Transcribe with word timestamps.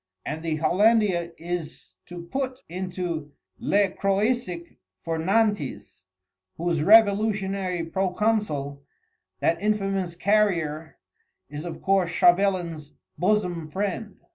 And 0.25 0.41
the 0.41 0.55
Hollandia 0.55 1.31
is 1.37 1.97
to 2.07 2.23
put 2.23 2.63
into 2.67 3.33
Le 3.59 3.89
Croisic 3.91 4.77
for 5.03 5.19
Nantes, 5.19 6.01
whose 6.57 6.81
revolutionary 6.81 7.85
proconsul, 7.85 8.81
that 9.41 9.61
infamous 9.61 10.15
Carrier, 10.15 10.97
is 11.51 11.65
of 11.65 11.83
course 11.83 12.09
Chauvelin's 12.09 12.93
bosom 13.19 13.69
friend." 13.69 14.15